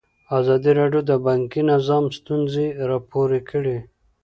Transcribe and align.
ازادي 0.39 0.71
راډیو 0.79 1.01
د 1.09 1.11
بانکي 1.25 1.61
نظام 1.71 2.05
ستونزې 2.17 2.67
راپور 2.89 3.29
کړي. 3.49 3.77